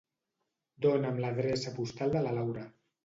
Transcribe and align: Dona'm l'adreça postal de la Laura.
Dona'm 0.85 1.21
l'adreça 1.25 1.75
postal 1.79 2.17
de 2.17 2.25
la 2.29 2.33
Laura. 2.39 2.65